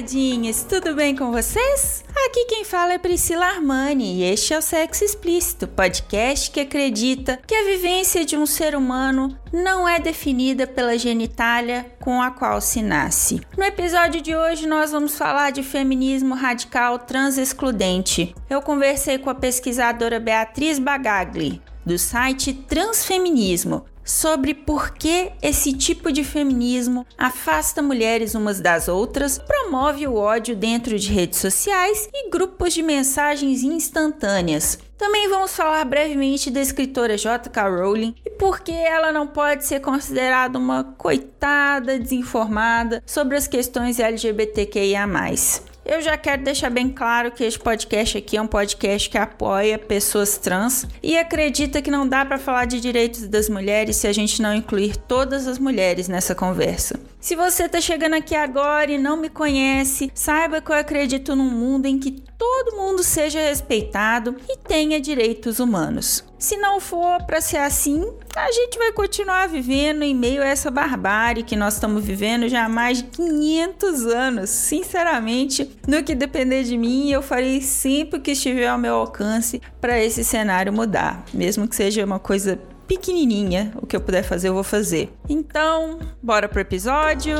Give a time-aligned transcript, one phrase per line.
[0.00, 2.04] Namoradinhas, tudo bem com vocês?
[2.26, 7.38] Aqui quem fala é Priscila Armani e este é o Sexo Explícito, podcast que acredita
[7.46, 12.60] que a vivência de um ser humano não é definida pela genitália com a qual
[12.60, 13.40] se nasce.
[13.56, 18.34] No episódio de hoje nós vamos falar de feminismo radical transexcludente.
[18.48, 26.10] Eu conversei com a pesquisadora Beatriz Bagagli, do site Transfeminismo, sobre por que esse tipo
[26.10, 32.28] de feminismo afasta mulheres umas das outras, promove o ódio dentro de redes sociais e
[32.28, 34.78] grupos de mensagens instantâneas.
[34.98, 37.68] Também vamos falar brevemente da escritora J.K.
[37.68, 43.98] Rowling e por que ela não pode ser considerada uma coitada desinformada sobre as questões
[43.98, 45.06] LGBTQIA.
[45.84, 49.78] Eu já quero deixar bem claro que este podcast aqui é um podcast que apoia
[49.78, 54.12] pessoas trans e acredita que não dá para falar de direitos das mulheres se a
[54.12, 57.00] gente não incluir todas as mulheres nessa conversa.
[57.20, 61.50] Se você está chegando aqui agora e não me conhece, saiba que eu acredito num
[61.50, 66.24] mundo em que todo mundo seja respeitado e tenha direitos humanos.
[66.38, 70.70] Se não for para ser assim, a gente vai continuar vivendo em meio a essa
[70.70, 74.48] barbárie que nós estamos vivendo já há mais de 500 anos.
[74.48, 80.02] Sinceramente, no que depender de mim, eu farei sempre que estiver ao meu alcance para
[80.02, 82.58] esse cenário mudar, mesmo que seja uma coisa
[82.90, 85.12] pequenininha, o que eu puder fazer, eu vou fazer.
[85.28, 87.36] Então, bora pro episódio.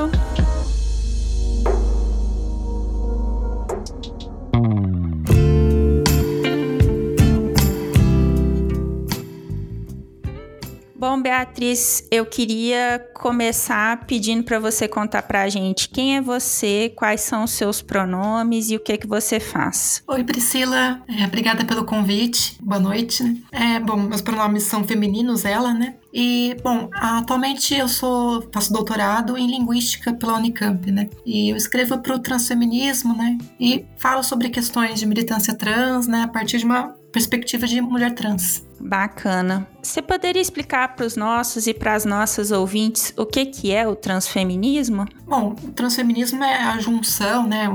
[11.11, 16.93] Bom, Beatriz, eu queria começar pedindo para você contar para a gente quem é você,
[16.95, 20.05] quais são os seus pronomes e o que que você faz.
[20.07, 22.57] Oi, Priscila, é, obrigada pelo convite.
[22.63, 23.25] Boa noite.
[23.25, 23.39] Né?
[23.51, 25.97] É, bom, meus pronomes são femininos, ela, né?
[26.15, 31.09] E, bom, atualmente eu sou faço doutorado em linguística pela Unicamp, né?
[31.27, 33.37] E eu escrevo para o transfeminismo, né?
[33.59, 36.23] E falo sobre questões de militância trans, né?
[36.23, 38.65] A partir de uma perspectiva de mulher trans.
[38.81, 39.67] Bacana.
[39.83, 43.87] Você poderia explicar para os nossos e para as nossas ouvintes o que, que é
[43.87, 45.07] o transfeminismo?
[45.27, 47.69] Bom, o transfeminismo é a junção, né,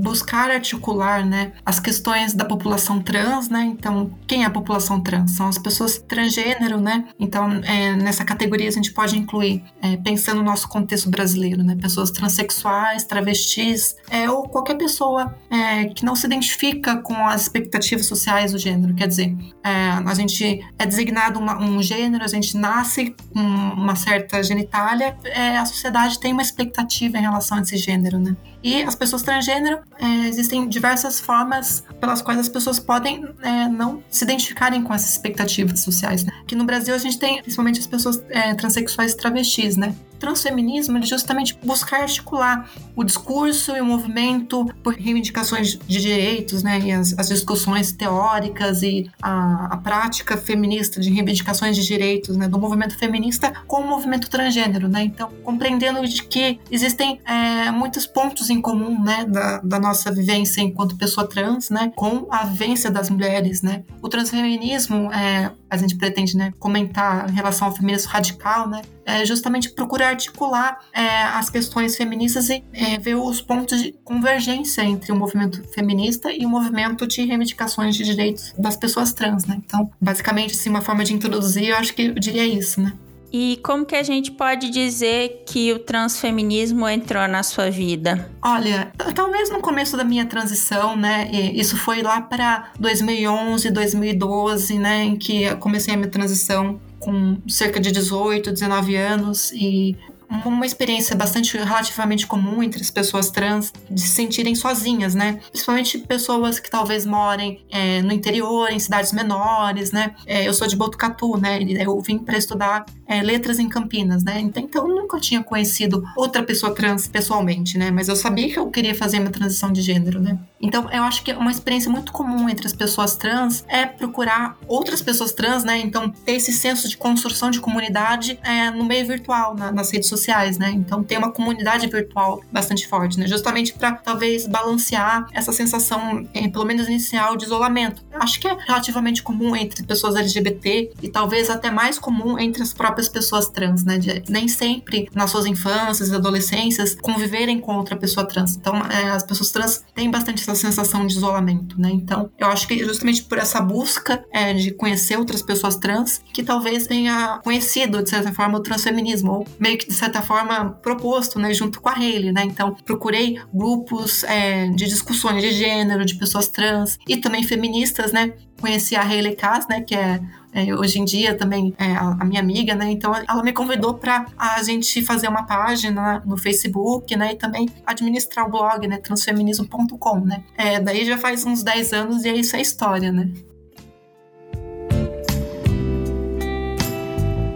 [0.00, 3.62] buscar articular, né, as questões da população trans, né.
[3.64, 5.32] Então, quem é a população trans?
[5.32, 7.04] São as pessoas transgênero, né.
[7.18, 11.76] Então, é, nessa categoria a gente pode incluir, é, pensando no nosso contexto brasileiro, né,
[11.76, 18.06] pessoas transexuais, travestis, é, ou qualquer pessoa é, que não se identifica com as expectativas
[18.06, 18.94] sociais do gênero.
[18.94, 23.96] Quer dizer, é, a gente é designado uma, um gênero, a gente nasce com uma
[23.96, 28.36] certa genitália, é, a sociedade tem uma expectativa em relação a esse gênero, né?
[28.62, 34.02] E as pessoas transgênero, é, existem diversas formas pelas quais as pessoas podem é, não
[34.10, 36.24] se identificarem com essas expectativas sociais.
[36.24, 36.32] Né?
[36.46, 39.94] Que no Brasil a gente tem principalmente as pessoas é, transexuais e travestis, né?
[40.20, 46.78] transfeminismo ele justamente buscar articular o discurso e o movimento por reivindicações de direitos, né,
[46.78, 52.46] e as, as discussões teóricas e a, a, prática feminista de reivindicações de direitos, né,
[52.46, 58.06] do movimento feminista com o movimento transgênero, né, então compreendendo de que existem é, muitos
[58.06, 62.90] pontos em comum, né, da, da, nossa vivência enquanto pessoa trans, né, com a vivência
[62.90, 63.82] das mulheres, né.
[64.02, 69.24] O transfeminismo, é, a gente pretende, né, comentar em relação ao feminismo radical, né, é
[69.24, 75.10] justamente procurar articular é, as questões feministas e é, ver os pontos de convergência entre
[75.10, 79.60] o movimento feminista e o movimento de reivindicações de direitos das pessoas trans, né.
[79.64, 82.92] Então, basicamente, assim, uma forma de introduzir, eu acho que eu diria isso, né.
[83.32, 88.30] E como que a gente pode dizer que o transfeminismo entrou na sua vida?
[88.42, 91.30] Olha, talvez no começo da minha transição, né?
[91.54, 95.04] Isso foi lá para 2011, 2012, né?
[95.04, 99.96] Em que comecei a minha transição com cerca de 18, 19 anos e
[100.44, 105.40] uma experiência bastante relativamente comum entre as pessoas trans de se sentirem sozinhas, né?
[105.50, 110.14] Principalmente pessoas que talvez morem é, no interior, em cidades menores, né?
[110.26, 111.60] É, eu sou de Botucatu, né?
[111.62, 114.40] Eu vim para estudar é, letras em Campinas, né?
[114.40, 117.90] Então, então eu nunca tinha conhecido outra pessoa trans pessoalmente, né?
[117.90, 120.38] Mas eu sabia que eu queria fazer minha transição de gênero, né?
[120.60, 125.02] Então eu acho que uma experiência muito comum entre as pessoas trans é procurar outras
[125.02, 125.78] pessoas trans, né?
[125.78, 130.08] Então ter esse senso de construção de comunidade é, no meio virtual, na, nas redes
[130.08, 130.70] sociais sociais, né?
[130.70, 133.26] Então tem uma comunidade virtual bastante forte, né?
[133.26, 138.02] Justamente para talvez balancear essa sensação, eh, pelo menos inicial, de isolamento.
[138.12, 142.72] Acho que é relativamente comum entre pessoas LGBT e talvez até mais comum entre as
[142.72, 143.98] próprias pessoas trans, né?
[143.98, 148.56] De, nem sempre nas suas infâncias e adolescências conviverem com outra pessoa trans.
[148.56, 151.90] Então é, as pessoas trans têm bastante essa sensação de isolamento, né?
[151.92, 156.42] Então eu acho que justamente por essa busca é, de conhecer outras pessoas trans que
[156.42, 161.38] talvez tenha conhecido de certa forma o transfeminismo ou meio que de certa forma proposto,
[161.38, 161.52] né?
[161.54, 162.42] Junto com a Hayley, né?
[162.44, 168.32] Então procurei grupos é, de discussões de gênero, de pessoas trans e também feministas, né?
[168.60, 169.80] Conheci a Hayley Kass, né?
[169.80, 170.20] Que é
[170.52, 172.90] é, hoje em dia também é a, a, minha amiga, né?
[172.90, 177.32] Então ela me convidou para a gente fazer uma página no Facebook, né?
[177.32, 178.98] E também administrar o blog, né?
[178.98, 180.42] Transfeminismo.com, né?
[180.56, 183.30] É, daí já faz uns 10 anos e é isso é história, né?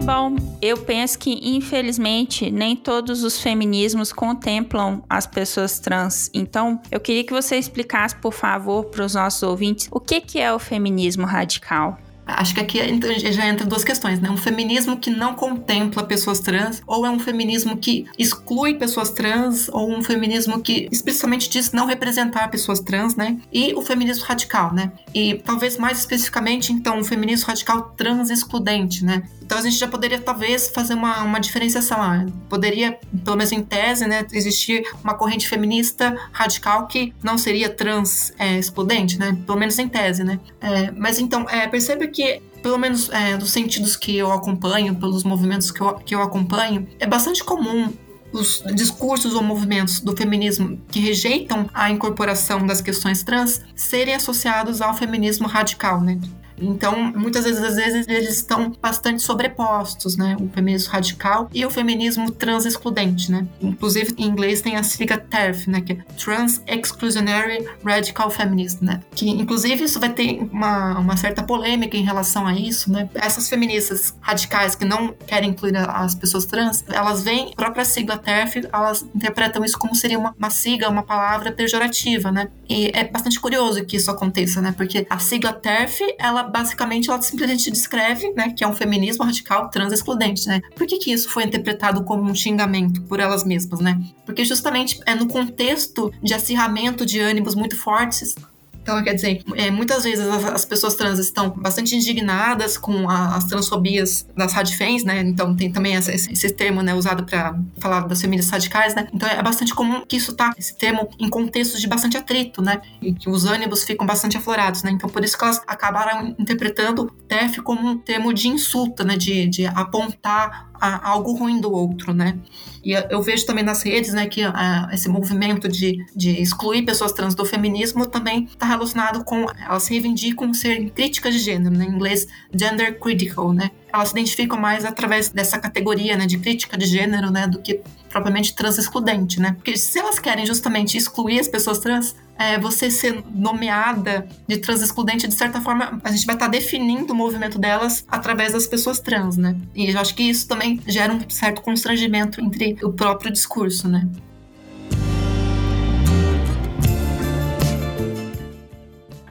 [0.05, 6.29] Bom, eu penso que infelizmente nem todos os feminismos contemplam as pessoas trans.
[6.31, 10.39] Então, eu queria que você explicasse, por favor, para os nossos ouvintes, o que, que
[10.39, 11.97] é o feminismo radical.
[12.27, 14.29] Acho que aqui então, já entra duas questões, né?
[14.29, 19.69] Um feminismo que não contempla pessoas trans, ou é um feminismo que exclui pessoas trans,
[19.69, 23.37] ou um feminismo que explicitamente diz não representar pessoas trans, né?
[23.53, 24.91] E o feminismo radical, né?
[25.13, 29.23] E talvez mais especificamente, então, o feminismo radical trans excludente, né?
[29.45, 32.01] Então a gente já poderia talvez fazer uma, uma diferenciação.
[32.01, 37.69] Ah, poderia, pelo menos em tese, né, existir uma corrente feminista radical que não seria
[37.69, 39.37] trans é, excludente, né?
[39.45, 40.39] Pelo menos em tese, né?
[40.59, 45.23] É, mas então, é, perceba que pelo menos é, dos sentidos que eu acompanho, pelos
[45.23, 47.93] movimentos que eu, que eu acompanho, é bastante comum
[48.31, 54.81] os discursos ou movimentos do feminismo que rejeitam a incorporação das questões trans serem associados
[54.81, 56.19] ao feminismo radical, né?
[56.59, 60.35] Então, muitas vezes, às vezes, eles estão bastante sobrepostos, né?
[60.39, 63.47] O feminismo radical e o feminismo trans excludente, né?
[63.61, 65.81] Inclusive, em inglês tem a sigla TERF, né?
[65.81, 69.01] Que é Trans Exclusionary Radical Feminist, né?
[69.13, 73.09] Que, inclusive, isso vai ter uma, uma certa polêmica em relação a isso, né?
[73.15, 78.17] Essas feministas radicais que não querem incluir as pessoas trans, elas veem a própria sigla
[78.17, 82.47] TERF, elas interpretam isso como seria uma, uma sigla, uma palavra pejorativa, né?
[82.69, 84.73] E é bastante curioso que isso aconteça, né?
[84.75, 89.69] Porque a sigla TERF, ela basicamente ela simplesmente descreve, né, que é um feminismo radical
[89.69, 90.61] trans excludente, né?
[90.75, 93.99] Por que que isso foi interpretado como um xingamento por elas mesmas, né?
[94.25, 98.35] Porque justamente é no contexto de acirramento de ânimos muito fortes
[98.85, 103.35] então, quer dizer, é, muitas vezes as, as, pessoas trans estão bastante indignadas com a,
[103.35, 105.21] as transfobias das radifens, né?
[105.21, 109.07] Então, tem também essa, esse, esse, termo, né, usado para falar das feministas radicais, né?
[109.11, 112.79] Então, é bastante comum que isso tá, esse termo, em contextos de bastante atrito, né?
[113.01, 114.91] E que os ânimos ficam bastante aflorados, né?
[114.91, 119.17] Então, por isso que elas acabaram interpretando TEF como um termo de insulto, né?
[119.17, 122.37] De, de apontar algo ruim do outro, né?
[122.83, 127.11] E eu vejo também nas redes, né, que a, esse movimento de, de excluir pessoas
[127.11, 131.89] trans do feminismo também está relacionado com elas reivindicam ser críticas de gênero, né, em
[131.89, 133.71] inglês gender critical, né?
[133.91, 137.81] Elas se identificam mais através dessa categoria, né, de crítica de gênero, né, do que
[138.09, 139.53] propriamente trans excludente, né?
[139.53, 144.81] Porque se elas querem justamente excluir as pessoas trans, é, você ser nomeada de trans
[144.81, 148.67] excludente, de certa forma, a gente vai estar tá definindo o movimento delas através das
[148.67, 149.55] pessoas trans, né?
[149.73, 154.07] E eu acho que isso também gera um certo constrangimento entre o próprio discurso, né?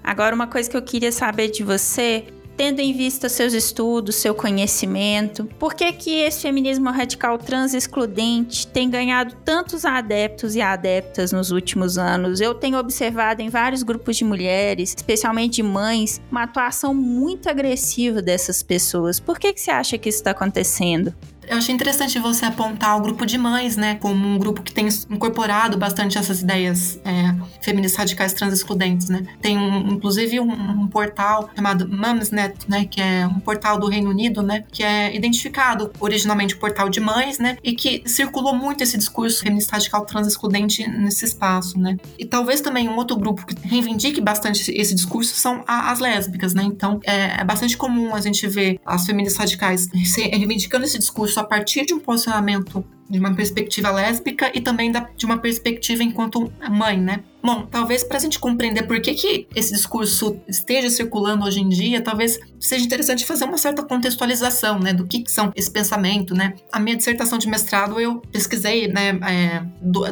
[0.05, 4.35] Agora, uma coisa que eu queria saber de você tendo em vista seus estudos, seu
[4.35, 11.33] conhecimento, por que que esse feminismo radical trans excludente tem ganhado tantos adeptos e adeptas
[11.33, 12.41] nos últimos anos?
[12.41, 18.23] Eu tenho observado em vários grupos de mulheres, especialmente de mães, uma atuação muito agressiva
[18.23, 19.19] dessas pessoas.
[19.19, 21.13] Por que que você acha que isso está acontecendo?
[21.49, 24.89] Eu achei interessante você apontar o grupo de mães, né, como um grupo que tem
[25.11, 29.25] incorporado bastante essas ideias é, feministas radicais trans excludentes, né.
[29.41, 34.11] Tem um, inclusive um, um, portal chamado Mumsnet, né, que é um portal do Reino
[34.11, 38.97] Unido, né, que é identificado originalmente portal de mães, né, e que circulou muito esse
[38.97, 41.97] discurso feminista radical trans excludente nesse espaço, né.
[42.19, 46.55] E talvez também um outro grupo que reivindique bastante esse discurso são a, as lésbicas,
[46.55, 46.63] né.
[46.65, 49.89] Então é, é bastante comum a gente ver as feministas radicais
[50.31, 55.09] reivindicando esse discurso a partir de um posicionamento de uma perspectiva lésbica e também da,
[55.17, 57.23] de uma perspectiva enquanto mãe, né?
[57.45, 61.69] Bom, talvez para a gente compreender por que, que esse discurso esteja circulando hoje em
[61.69, 66.35] dia, talvez seja interessante fazer uma certa contextualização, né, do que, que são esse pensamento,
[66.35, 66.55] né.
[66.73, 69.63] A minha dissertação de mestrado eu pesquisei, né, é,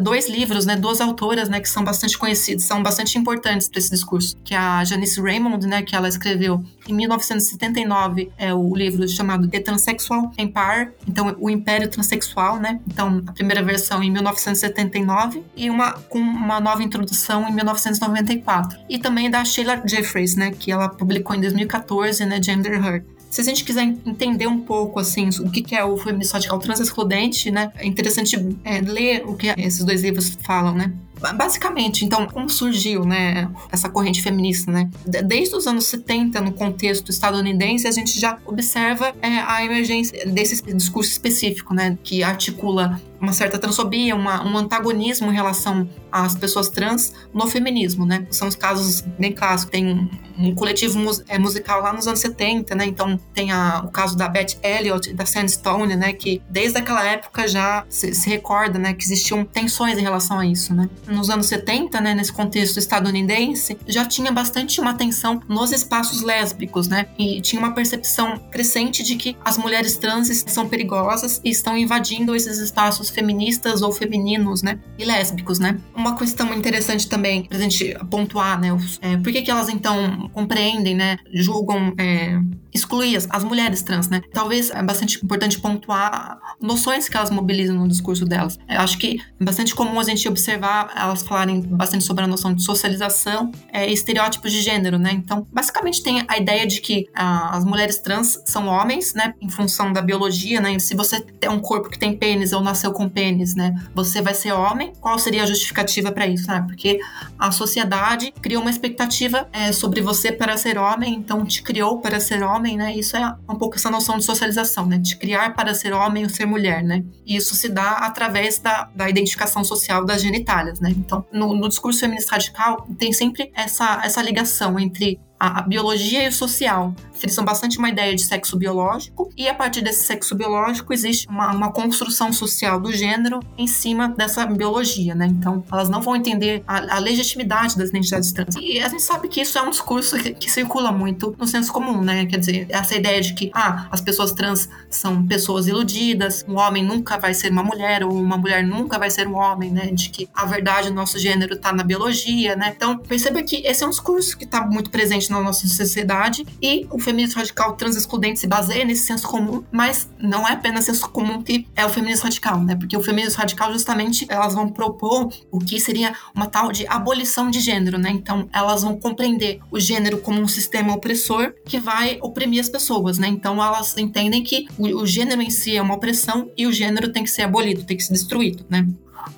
[0.03, 3.89] dois livros, né, duas autoras, né, que são bastante conhecidas, são bastante importantes para esse
[3.89, 9.09] discurso, que é a Janice Raymond, né, que ela escreveu em 1979 é o livro
[9.09, 12.81] chamado The Transsexual Empire, então o Império Transsexual, né?
[12.89, 18.79] Então a primeira versão em 1979 e uma com uma nova introdução em 1994.
[18.89, 23.05] E também da Sheila Jeffreys, né, que ela publicou em 2014, né, Gender Hurt.
[23.31, 27.51] Se a gente quiser entender um pouco, assim, o que é o feminismo radical transexcludente,
[27.51, 30.93] né, é interessante é, ler o que esses dois livros falam, né?
[31.35, 34.91] Basicamente, então, como surgiu, né, essa corrente feminista, né?
[35.25, 40.63] Desde os anos 70, no contexto estadunidense, a gente já observa é, a emergência desse
[40.75, 46.69] discurso específico, né, que articula uma certa transfobia, uma, um antagonismo em relação às pessoas
[46.69, 48.27] trans no feminismo, né?
[48.33, 49.71] São os casos bem clássicos.
[49.71, 52.85] Tem um, um coletivo mus, é, musical lá nos anos 70, né?
[52.85, 56.13] Então tem a, o caso da Beth Elliott e da Sandstone, né?
[56.13, 58.93] Que desde aquela época já se, se, recorda, né?
[58.93, 60.91] Que existiam tensões em relação a isso, né?
[61.13, 62.15] Nos anos 70, né?
[62.15, 67.07] Nesse contexto estadunidense, já tinha bastante uma tensão nos espaços lésbicos, né?
[67.19, 72.35] E tinha uma percepção crescente de que as mulheres trans são perigosas e estão invadindo
[72.35, 74.79] esses espaços feministas ou femininos, né?
[74.99, 75.79] E lésbicos, né?
[75.95, 78.69] Uma questão interessante também pra gente pontuar, né?
[79.01, 81.19] É, por que, que elas então compreendem, né?
[81.33, 82.39] Julgam é,
[82.73, 84.23] excluir as, as, mulheres trans, né?
[84.33, 88.59] Talvez é bastante importante pontuar noções que elas mobilizam no discurso delas.
[88.69, 92.55] Eu acho que é bastante comum a gente observar elas falarem bastante sobre a noção
[92.55, 95.13] de socialização é, e estereótipos de gênero, né?
[95.13, 99.35] Então, basicamente tem a ideia de que ah, as mulheres trans são homens, né?
[99.41, 100.79] Em função da biologia, né?
[100.79, 103.75] Se você tem um corpo que tem pênis ou nasceu com pênis, né?
[103.95, 104.93] Você vai ser homem.
[105.01, 106.65] Qual seria a justificativa para isso, né?
[106.67, 106.99] Porque
[107.39, 112.21] a sociedade criou uma expectativa é, sobre você para ser homem, então te criou para
[112.21, 112.95] ser homem né?
[112.97, 114.99] Isso é um pouco essa noção de socialização, né?
[114.99, 117.05] De criar para ser homem ou ser mulher, né?
[117.27, 120.91] E isso se dá através da, da identificação social das genitálias, né?
[120.91, 126.29] Então, no, no discurso feminista radical, tem sempre essa, essa ligação entre a, biologia e
[126.29, 126.95] o social.
[127.23, 131.29] Eles são bastante uma ideia de sexo biológico, e a partir desse sexo biológico existe
[131.29, 135.27] uma, uma construção social do gênero em cima dessa biologia, né?
[135.27, 138.55] Então, elas não vão entender a, a legitimidade das identidades trans.
[138.57, 141.73] E a gente sabe que isso é um discurso que, que, circula muito no senso
[141.73, 142.27] comum, né?
[142.27, 146.85] Quer dizer, essa ideia de que, ah, as pessoas trans são pessoas iludidas, um homem
[146.85, 149.91] nunca vai ser uma mulher, ou uma mulher nunca vai ser um homem, né?
[149.93, 152.73] De que a verdade do nosso gênero tá na biologia, né?
[152.77, 156.87] Então, perceba que esse é um discurso que tá muito presente na nossa sociedade e
[156.91, 161.43] o feminismo radical transexcludente se baseia nesse senso comum, mas não é apenas senso comum
[161.43, 162.77] que é o feminismo radical, né?
[162.77, 167.51] Porque o feminismo radical justamente elas vão propor o que seria uma tal de abolição
[167.51, 168.11] de gênero, né?
[168.11, 173.19] Então elas vão compreender o gênero como um sistema opressor que vai oprimir as pessoas,
[173.19, 173.29] né?
[173.29, 177.13] Então elas entendem que o, o gênero em si é uma opressão e o gênero
[177.13, 178.87] tem que ser abolido, tem que ser destruído, né?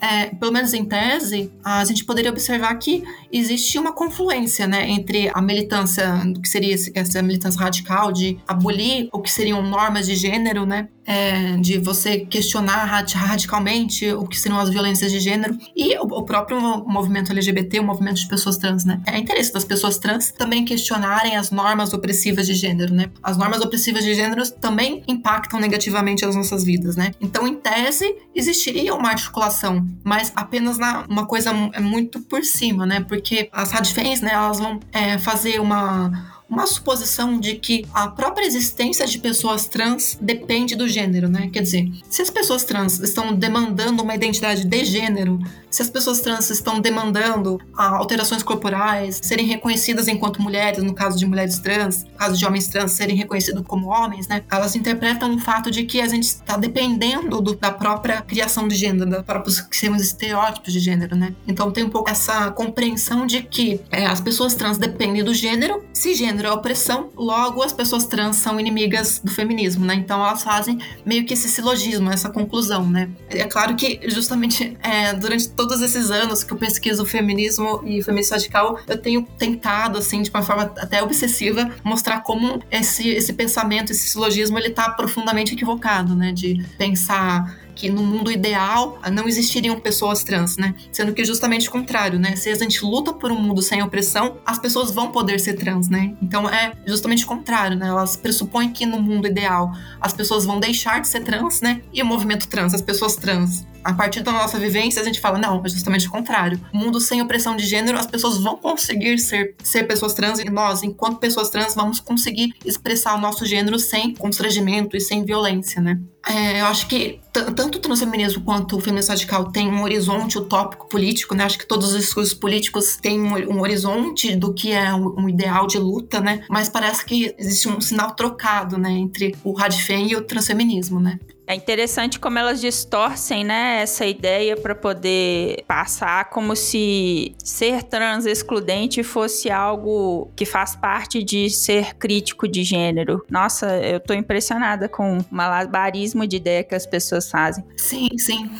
[0.01, 5.31] É, pelo menos em tese, a gente poderia observar que existe uma confluência né, entre
[5.33, 6.05] a militância,
[6.43, 11.57] que seria essa militância radical de abolir o que seriam normas de gênero, né, é,
[11.59, 17.31] de você questionar radicalmente o que seriam as violências de gênero e o, próprio movimento
[17.31, 19.01] LGBT, o movimento de pessoas trans, né?
[19.07, 23.11] É interesse das pessoas trans também questionarem as normas opressivas de gênero, né?
[23.23, 27.13] As normas opressivas de gênero também impactam negativamente as nossas vidas, né?
[27.21, 33.01] Então, em tese, existiria uma articulação, mas apenas na uma coisa muito por cima, né?
[33.01, 38.45] Porque as radfens, né, elas vão é, fazer uma uma suposição de que a própria
[38.45, 41.49] existência de pessoas trans depende do gênero, né?
[41.53, 45.41] Quer dizer, se as pessoas trans estão demandando uma identidade de gênero,
[45.75, 51.19] se as pessoas trans estão demandando ah, alterações corporais, serem reconhecidas enquanto mulheres, no caso
[51.19, 54.45] de mulheres trans, no caso de homens trans serem reconhecidos como homens, né?
[54.49, 58.77] Elas interpretam o fato de que a gente está dependendo do, da própria criação de
[58.77, 61.35] gênero, da própria que são os estereótipos de gênero, né?
[61.45, 65.85] Então tem um pouco essa compreensão de que é, as pessoas trans dependem do gênero,
[65.93, 69.97] se gênero é opressão, logo as pessoas trans são inimigas do feminismo, né?
[69.97, 73.11] Então elas fazem meio que esse silogismo, essa conclusão, né?
[73.29, 78.03] É claro que justamente é, durante todo todos esses anos que eu pesquiso feminismo e
[78.03, 83.33] feminismo radical, eu tenho tentado, assim, de uma forma até obsessiva, mostrar como esse, esse
[83.33, 86.33] pensamento, esse silogismo, ele tá profundamente equivocado, né?
[86.33, 90.75] De pensar que no mundo ideal não existiriam pessoas trans, né?
[90.93, 92.37] Sendo que justamente o contrário, né?
[92.37, 95.89] Se a gente luta por um mundo sem opressão, as pessoas vão poder ser trans,
[95.89, 96.15] né?
[96.21, 97.89] Então é justamente o contrário, né?
[97.89, 101.81] Elas pressupõem que no mundo ideal as pessoas vão deixar de ser trans, né?
[101.93, 105.39] E o movimento trans, as pessoas trans a partir da nossa vivência, a gente fala,
[105.39, 106.59] não, é justamente o contrário.
[106.73, 110.83] Mundo sem opressão de gênero, as pessoas vão conseguir ser, ser pessoas trans e nós,
[110.83, 116.01] enquanto pessoas trans, vamos conseguir expressar o nosso gênero sem constrangimento e sem violência, né?
[116.27, 120.89] É, eu acho que tanto o transfeminismo quanto o feminismo radical tem um horizonte utópico
[120.89, 121.45] político, né?
[121.45, 125.29] Acho que todos os discursos políticos têm um, um horizonte do que é um, um,
[125.29, 126.43] ideal de luta, né?
[126.49, 128.91] Mas parece que existe um sinal trocado, né?
[128.91, 131.19] Entre o radifem e o transfeminismo, né?
[131.47, 138.25] É interessante como elas distorcem, né, essa ideia para poder passar como se ser trans
[138.25, 143.23] excludente fosse algo que faz parte de ser crítico de gênero.
[143.29, 147.63] Nossa, eu tô impressionada com o malabarismo de ideia que as pessoas fazem.
[147.77, 148.51] Sim, sim.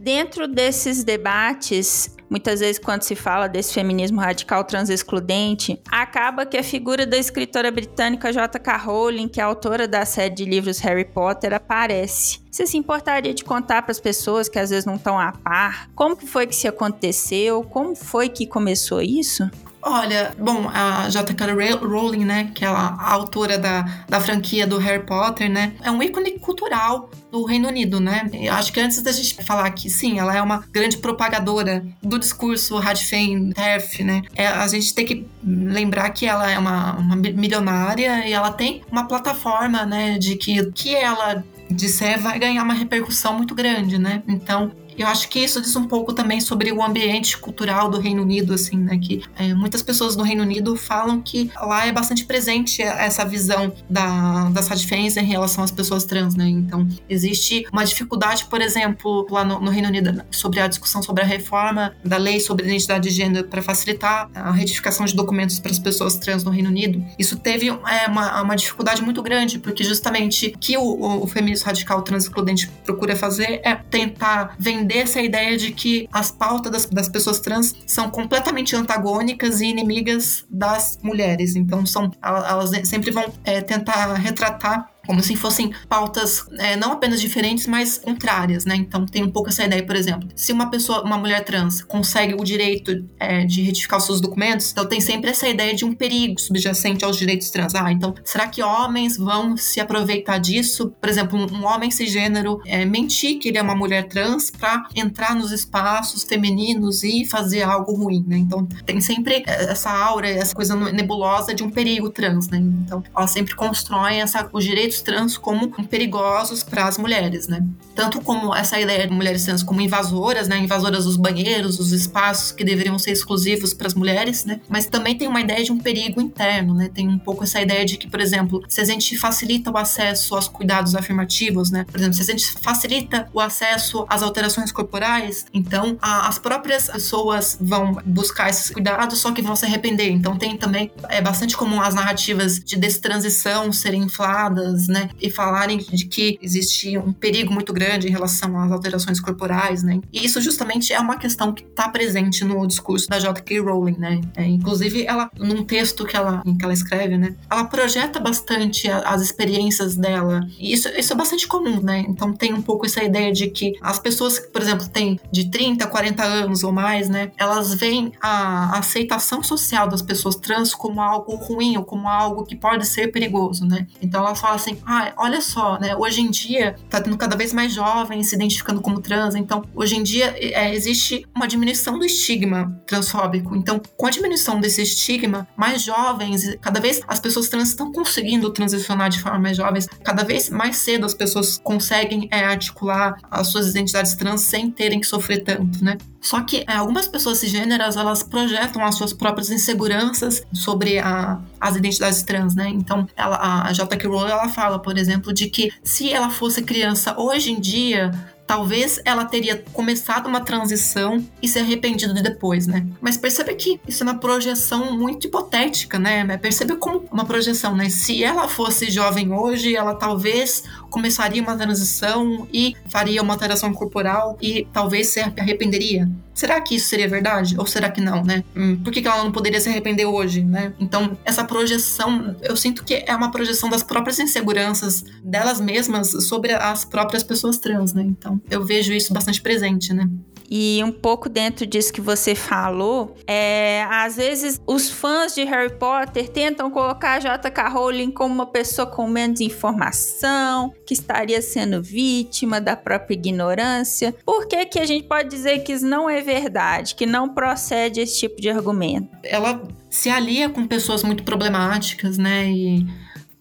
[0.00, 6.62] Dentro desses debates, muitas vezes quando se fala desse feminismo radical transexcludente, acaba que a
[6.62, 8.76] figura da escritora britânica J.K.
[8.78, 12.40] Rowling, que é autora da série de livros Harry Potter, aparece.
[12.50, 15.90] Você se importaria de contar para as pessoas que às vezes não estão a par
[15.94, 19.50] como que foi que isso aconteceu, como foi que começou isso?
[19.82, 21.74] Olha, bom, a J.K.
[21.82, 26.00] Rowling, né, que é a autora da, da franquia do Harry Potter, né, é um
[26.00, 28.30] ícone cultural do Reino Unido, né?
[28.32, 32.18] Eu acho que antes da gente falar que sim, ela é uma grande propagadora do
[32.18, 34.22] discurso Radfem, TERF, né?
[34.36, 38.82] É, a gente tem que lembrar que ela é uma, uma milionária e ela tem
[38.92, 44.22] uma plataforma, né, de que que ela disser vai ganhar uma repercussão muito grande, né?
[44.28, 48.22] Então, eu acho que isso diz um pouco também sobre o ambiente cultural do Reino
[48.22, 48.98] Unido, assim, né?
[48.98, 53.72] Que é, muitas pessoas do Reino Unido falam que lá é bastante presente essa visão
[53.88, 56.48] da, das radifens em relação às pessoas trans, né?
[56.48, 61.22] Então, existe uma dificuldade, por exemplo, lá no, no Reino Unido, sobre a discussão sobre
[61.22, 65.70] a reforma da lei sobre identidade de gênero para facilitar a retificação de documentos para
[65.70, 67.04] as pessoas trans no Reino Unido.
[67.18, 72.02] Isso teve é, uma, uma dificuldade muito grande, porque justamente que o, o feminismo radical
[72.02, 77.08] transexcludente procura fazer é tentar vender vender essa ideia de que as pautas das, das
[77.08, 81.56] pessoas trans são completamente antagônicas e inimigas das mulheres.
[81.56, 87.20] Então, são, elas sempre vão é, tentar retratar como se fossem pautas é, não apenas
[87.20, 88.76] diferentes, mas contrárias, né?
[88.76, 92.34] Então tem um pouco essa ideia, por exemplo, se uma pessoa, uma mulher trans, consegue
[92.34, 95.94] o direito é, de retificar os seus documentos, então tem sempre essa ideia de um
[95.94, 97.74] perigo subjacente aos direitos trans.
[97.74, 100.92] Ah, então será que homens vão se aproveitar disso?
[101.00, 104.86] Por exemplo, um, um homem cisgênero é, mentir que ele é uma mulher trans para
[104.94, 108.38] entrar nos espaços femininos e fazer algo ruim, né?
[108.38, 112.58] Então tem sempre essa aura, essa coisa nebulosa de um perigo trans, né?
[112.58, 117.64] Então ela sempre constrói essa, os direitos trans como perigosos para as mulheres, né?
[117.94, 120.58] Tanto como essa ideia de mulheres trans como invasoras, né?
[120.58, 124.60] Invasoras dos banheiros, dos espaços que deveriam ser exclusivos para as mulheres, né?
[124.68, 126.90] Mas também tem uma ideia de um perigo interno, né?
[126.92, 130.34] Tem um pouco essa ideia de que, por exemplo, se a gente facilita o acesso
[130.34, 131.84] aos cuidados afirmativos, né?
[131.84, 136.88] Por exemplo, se a gente facilita o acesso às alterações corporais, então a, as próprias
[136.88, 140.10] pessoas vão buscar esses cuidados, só que vão se arrepender.
[140.10, 145.10] Então tem também é bastante comum as narrativas de destransição serem infladas, né?
[145.20, 150.00] E falarem de que existe um perigo muito grande em relação às alterações corporais, né?
[150.12, 153.60] E isso justamente é uma questão que está presente no discurso da J.K.
[153.60, 154.20] Rowling, né?
[154.36, 157.34] É, inclusive, ela, num texto que ela, que ela escreve, né?
[157.50, 160.46] Ela projeta bastante a, as experiências dela.
[160.58, 162.04] E isso, isso é bastante comum, né?
[162.08, 165.50] Então tem um pouco essa ideia de que as pessoas que, por exemplo, têm de
[165.50, 167.30] 30, 40 anos ou mais, né?
[167.36, 172.56] Elas veem a aceitação social das pessoas trans como algo ruim ou como algo que
[172.56, 173.86] pode ser perigoso, né?
[174.00, 175.96] Então elas falam assim, ah, olha só, né?
[175.96, 179.96] Hoje em dia tá tendo cada vez mais jovens se identificando como trans, então hoje
[179.96, 183.56] em dia é, existe uma diminuição do estigma transfóbico.
[183.56, 188.50] Então, com a diminuição desse estigma, mais jovens, cada vez as pessoas trans estão conseguindo
[188.50, 193.48] transicionar de forma mais jovens, cada vez mais cedo as pessoas conseguem é, articular as
[193.48, 195.96] suas identidades trans sem terem que sofrer tanto, né?
[196.22, 201.74] Só que é, algumas pessoas cisgêneras, elas projetam as suas próprias inseguranças sobre a, as
[201.74, 202.68] identidades trans, né?
[202.68, 204.08] Então, ela, a J.K.
[204.08, 208.12] Rowling, ela fala, por exemplo, de que se ela fosse criança hoje em dia,
[208.52, 212.86] talvez ela teria começado uma transição e se arrependido de depois, né?
[213.00, 216.36] Mas percebe que isso é uma projeção muito hipotética, né?
[216.36, 217.88] Percebe como uma projeção, né?
[217.88, 224.36] Se ela fosse jovem hoje, ela talvez começaria uma transição e faria uma alteração corporal
[224.38, 226.06] e talvez se arrependeria.
[226.34, 227.58] Será que isso seria verdade?
[227.58, 228.42] Ou será que não, né?
[228.56, 230.72] Hum, por que, ela não poderia se arrepender hoje, né?
[230.78, 236.52] Então, essa projeção, eu sinto que é uma projeção das próprias inseguranças delas mesmas sobre
[236.52, 238.02] as próprias pessoas trans, né?
[238.02, 240.08] Então, eu vejo isso bastante presente, né?
[240.54, 245.72] e um pouco dentro disso que você falou, é, às vezes os fãs de Harry
[245.78, 247.70] Potter tentam colocar a J.K.
[247.70, 254.14] Rowling como uma pessoa com menos informação, que estaria sendo vítima da própria ignorância.
[254.26, 258.02] Por que, que a gente pode dizer que isso não é verdade, que não procede
[258.02, 259.08] esse tipo de argumento?
[259.24, 262.50] Ela se alia com pessoas muito problemáticas, né?
[262.50, 262.86] E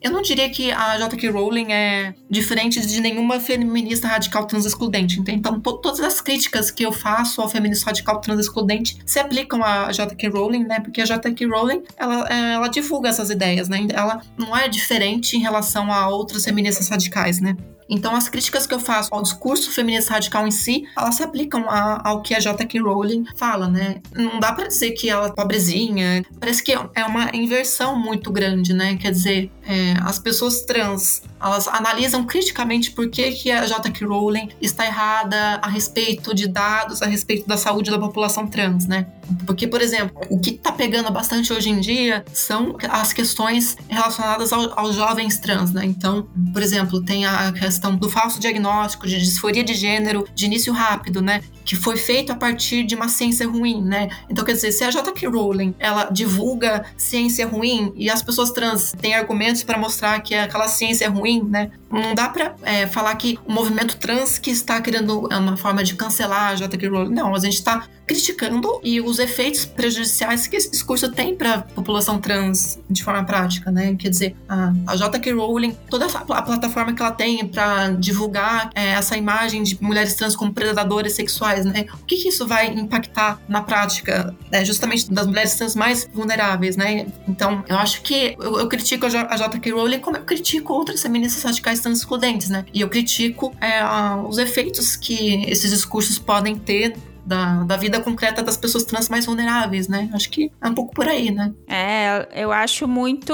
[0.01, 1.29] eu não diria que a J.K.
[1.29, 5.21] Rowling é diferente de nenhuma feminista radical transexcludente.
[5.27, 9.91] Então, to todas as críticas que eu faço ao feminismo radical transexcludente se aplicam a
[9.91, 10.29] J.K.
[10.29, 10.79] Rowling, né?
[10.79, 11.45] Porque a J.K.
[11.45, 13.85] Rowling, ela, é, ela divulga essas ideias, né?
[13.93, 17.55] Ela não é diferente em relação a outras feministas radicais, né?
[17.91, 21.69] Então, as críticas que eu faço ao discurso feminista radical em si, elas se aplicam
[21.69, 22.79] a, ao que a J.K.
[22.79, 24.01] Rowling fala, né?
[24.13, 26.23] Não dá para dizer que ela é pobrezinha.
[26.39, 28.95] Parece que é uma inversão muito grande, né?
[28.95, 34.05] Quer dizer, é, as pessoas trans elas analisam criticamente por que, que a J.K.
[34.05, 39.07] Rowling está errada a respeito de dados, a respeito da saúde da população trans, né?
[39.45, 44.53] Porque, por exemplo, o que está pegando bastante hoje em dia são as questões relacionadas
[44.53, 45.85] ao, aos jovens trans, né?
[45.85, 50.71] Então, por exemplo, tem a questão do falso diagnóstico, de disforia de gênero, de início
[50.73, 51.41] rápido, né?
[51.71, 54.09] Que foi feito a partir de uma ciência ruim, né?
[54.29, 55.25] Então, quer dizer, se a J.K.
[55.29, 60.67] Rowling ela divulga ciência ruim e as pessoas trans têm argumentos para mostrar que aquela
[60.67, 61.71] ciência é ruim, né?
[61.89, 65.81] Não dá para é, falar que o movimento trans que está querendo é uma forma
[65.81, 66.89] de cancelar a J.K.
[66.89, 67.13] Rowling.
[67.13, 71.61] Não, a gente está criticando e os efeitos prejudiciais que esse discurso tem para a
[71.61, 73.95] população trans de forma prática, né?
[73.95, 75.31] Quer dizer, a, a J.K.
[75.31, 80.13] Rowling, toda a, a plataforma que ela tem para divulgar é, essa imagem de mulheres
[80.15, 81.85] trans como predadoras sexuais, né?
[82.01, 84.63] O que, que isso vai impactar na prática, né?
[84.65, 87.07] justamente das mulheres trans mais vulneráveis, né?
[87.27, 89.71] Então, eu acho que eu, eu critico a, J.K.
[89.71, 92.65] Rowling como eu critico outras feministas radicais trans excludentes, né?
[92.73, 93.83] E eu critico é,
[94.27, 99.25] os efeitos que esses discursos podem ter da, da vida concreta das pessoas trans mais
[99.25, 100.09] vulneráveis, né?
[100.13, 101.53] Acho que é um pouco por aí, né?
[101.67, 103.33] É, eu acho muito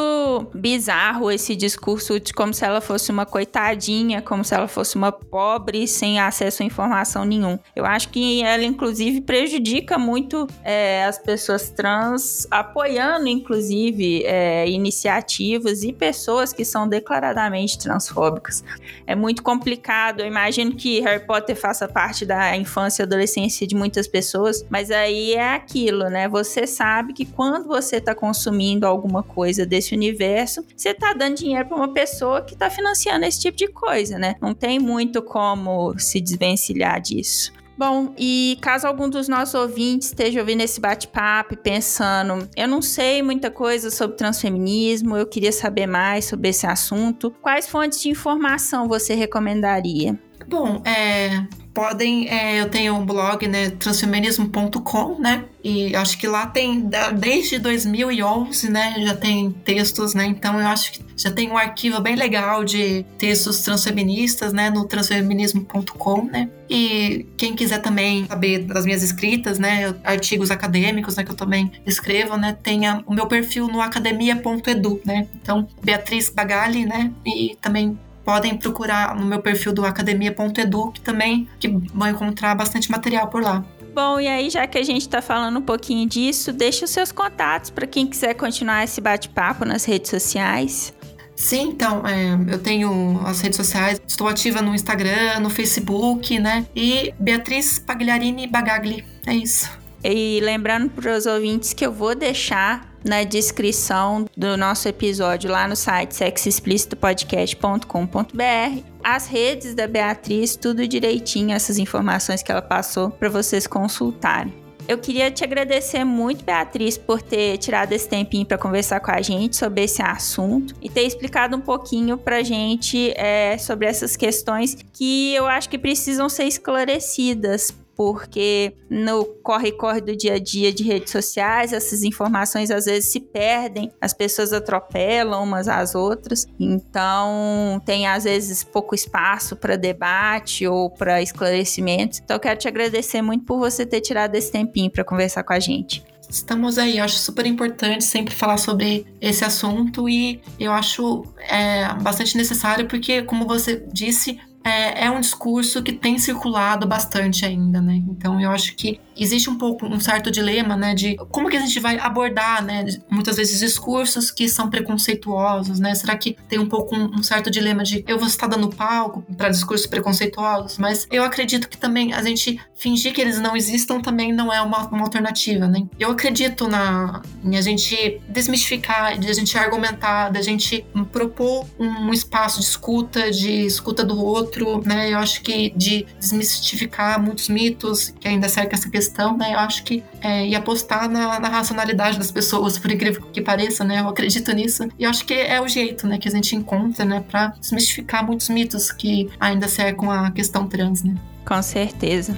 [0.53, 5.11] bizarro esse discurso de como se ela fosse uma coitadinha, como se ela fosse uma
[5.11, 7.57] pobre sem acesso a informação nenhum.
[7.75, 15.83] Eu acho que ela, inclusive, prejudica muito é, as pessoas trans, apoiando, inclusive, é, iniciativas
[15.83, 18.63] e pessoas que são declaradamente transfóbicas.
[19.05, 20.21] É muito complicado.
[20.21, 24.91] Eu imagino que Harry Potter faça parte da infância e adolescência de muitas pessoas, mas
[24.91, 26.27] aí é aquilo, né?
[26.27, 31.67] Você sabe que quando você está consumindo alguma coisa desse universo, você está dando dinheiro
[31.67, 34.35] para uma pessoa que está financiando esse tipo de coisa, né?
[34.41, 37.53] Não tem muito como se desvencilhar disso.
[37.77, 43.21] Bom, e caso algum dos nossos ouvintes esteja ouvindo esse bate-papo pensando, eu não sei
[43.21, 48.87] muita coisa sobre transfeminismo, eu queria saber mais sobre esse assunto, quais fontes de informação
[48.87, 50.17] você recomendaria?
[50.47, 51.45] Bom, é,
[51.77, 57.59] podem, é, eu tenho um blog, né, transfeminismo.com, né, e acho que lá tem, desde
[57.59, 62.15] 2011, né, já tem textos, né, então eu acho que já tem um arquivo bem
[62.15, 69.03] legal de textos transfeministas, né, no transfeminismo.com, né, e quem quiser também saber das minhas
[69.03, 73.81] escritas, né, artigos acadêmicos, né, que eu também escrevo, né, tenha o meu perfil no
[73.81, 80.91] academia.edu, né, então Beatriz Bagali, né, e também podem procurar no meu perfil do academia.edu,
[80.91, 83.63] que também que vão encontrar bastante material por lá.
[83.95, 87.09] Bom, e aí, já que a gente está falando um pouquinho disso, deixa os seus
[87.09, 90.93] contatos para quem quiser continuar esse bate-papo nas redes sociais.
[91.37, 96.65] Sim, então, é, eu tenho as redes sociais, estou ativa no Instagram, no Facebook, né?
[96.75, 99.71] E Beatriz Pagliarini Bagagli, é isso.
[100.03, 105.67] E lembrando para os ouvintes que eu vou deixar na descrição do nosso episódio lá
[105.67, 113.29] no site sexoexplicitopodcast.com.br as redes da Beatriz, tudo direitinho, essas informações que ela passou para
[113.29, 114.67] vocês consultarem.
[114.87, 119.21] Eu queria te agradecer muito, Beatriz, por ter tirado esse tempinho para conversar com a
[119.21, 124.15] gente sobre esse assunto e ter explicado um pouquinho para a gente é, sobre essas
[124.15, 130.71] questões que eu acho que precisam ser esclarecidas porque no corre-corre do dia a dia
[130.71, 136.45] de redes sociais, essas informações às vezes se perdem, as pessoas atropelam umas às outras,
[136.59, 142.19] então tem às vezes pouco espaço para debate ou para esclarecimento.
[142.23, 145.59] Então quero te agradecer muito por você ter tirado esse tempinho para conversar com a
[145.59, 146.05] gente.
[146.29, 151.93] Estamos aí, eu acho super importante sempre falar sobre esse assunto e eu acho é,
[152.01, 157.81] bastante necessário porque, como você disse, é, é um discurso que tem circulado bastante ainda,
[157.81, 158.03] né?
[158.09, 161.59] Então eu acho que existe um pouco um certo dilema, né, de como que a
[161.59, 165.95] gente vai abordar, né, muitas vezes discursos que são preconceituosos, né?
[165.95, 169.23] Será que tem um pouco um, um certo dilema de eu vou estar dando palco
[169.35, 173.99] para discursos preconceituosos, mas eu acredito que também a gente fingir que eles não existam
[173.99, 175.87] também não é uma, uma alternativa, né?
[175.99, 181.87] Eu acredito na em a gente desmistificar, de a gente argumentar, da gente propor um,
[182.07, 185.11] um espaço de escuta, de escuta do outro, né?
[185.11, 189.53] Eu acho que de desmistificar muitos mitos que ainda cercam essa questão, né?
[189.53, 193.83] Eu acho que é, e apostar na, na, racionalidade das pessoas, por incrível que pareça,
[193.83, 194.01] né?
[194.01, 194.87] Eu acredito nisso.
[194.97, 198.25] E eu acho que é o jeito, né, que a gente encontra, né, para desmistificar
[198.25, 201.15] muitos mitos que ainda cercam a questão trans, né?
[201.45, 202.35] Com certeza.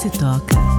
[0.00, 0.69] Se toca.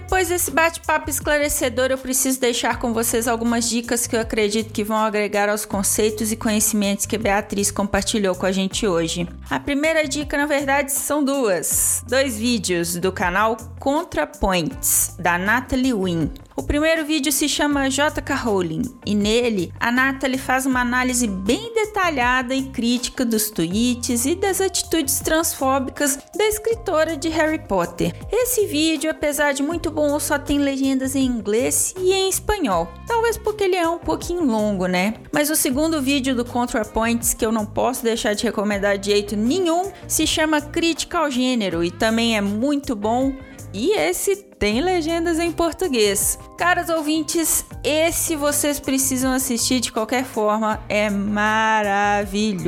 [0.00, 4.82] Depois desse bate-papo esclarecedor, eu preciso deixar com vocês algumas dicas que eu acredito que
[4.82, 9.28] vão agregar aos conceitos e conhecimentos que Beatriz compartilhou com a gente hoje.
[9.50, 16.30] A primeira dica, na verdade, são duas: dois vídeos do canal ContraPoints, da Natalie Wynn.
[16.60, 21.72] O primeiro vídeo se chama JK Rowling e nele a Natalie faz uma análise bem
[21.72, 28.14] detalhada e crítica dos tweets e das atitudes transfóbicas da escritora de Harry Potter.
[28.30, 32.92] Esse vídeo, apesar de muito bom, só tem legendas em inglês e em espanhol.
[33.06, 35.14] Talvez porque ele é um pouquinho longo, né?
[35.32, 39.34] Mas o segundo vídeo do ContraPoints que eu não posso deixar de recomendar de jeito
[39.34, 43.32] nenhum se chama Crítica ao Gênero e também é muito bom.
[43.72, 46.38] E esse tem legendas em português.
[46.56, 52.60] Caros ouvintes, esse vocês precisam assistir de qualquer forma, é maravilhoso.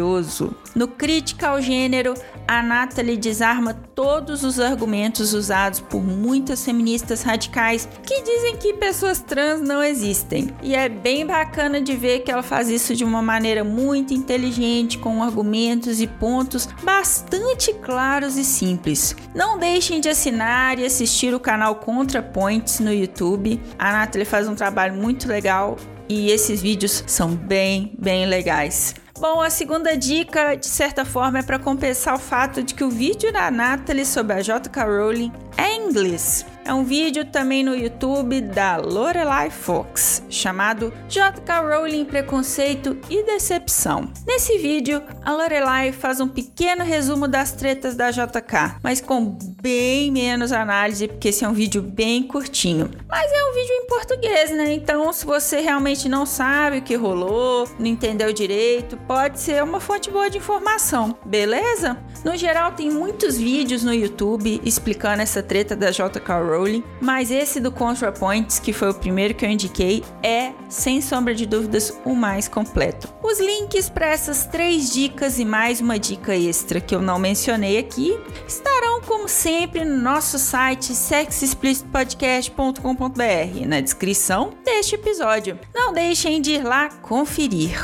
[0.74, 2.14] No Crítica ao Gênero,
[2.48, 9.20] a Natalie desarma todos os argumentos usados por muitas feministas radicais que dizem que pessoas
[9.20, 10.48] trans não existem.
[10.62, 14.98] E é bem bacana de ver que ela faz isso de uma maneira muito inteligente,
[14.98, 19.14] com argumentos e pontos bastante claros e simples.
[19.34, 23.60] Não deixem de assinar e assistir o canal ContraPoints no YouTube.
[23.78, 25.76] A Nathalie faz um trabalho muito legal
[26.08, 28.94] e esses vídeos são bem, bem legais.
[29.22, 32.90] Bom, a segunda dica, de certa forma, é para compensar o fato de que o
[32.90, 34.84] vídeo da Natalie sobre a J.K.
[34.84, 36.44] Rowling é em inglês.
[36.64, 41.60] É um vídeo também no YouTube da Lorelai Fox, chamado J.K.
[41.60, 44.12] Rowling Preconceito e Decepção.
[44.26, 50.10] Nesse vídeo, a Lorelai faz um pequeno resumo das tretas da JK, mas com bem
[50.10, 52.90] menos análise, porque esse é um vídeo bem curtinho.
[53.08, 54.72] Mas é um vídeo em português, né?
[54.72, 59.78] Então, se você realmente não sabe o que rolou, não entendeu direito, pode ser uma
[59.78, 61.96] fonte boa de informação, beleza?
[62.24, 67.60] No geral, tem muitos vídeos no YouTube explicando essa treta da JK Rowling, mas esse
[67.60, 72.16] do ContraPoints, que foi o primeiro que eu indiquei, é, sem sombra de dúvidas, o
[72.16, 73.14] mais completo.
[73.22, 77.78] Os links para essas três dicas e mais uma dica extra que eu não mencionei
[77.78, 79.51] aqui estarão, como sempre,
[79.84, 85.58] no nosso site sexexplicitpodcast.com.br, na descrição deste episódio.
[85.74, 87.76] Não deixem de ir lá conferir.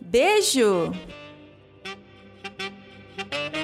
[0.00, 1.19] Beijo!
[3.30, 3.59] Thank you.